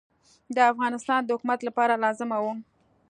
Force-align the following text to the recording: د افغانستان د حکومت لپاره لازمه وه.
د 0.55 0.57
افغانستان 0.71 1.21
د 1.23 1.29
حکومت 1.35 1.59
لپاره 1.67 2.01
لازمه 2.03 2.37
وه. 2.43 2.53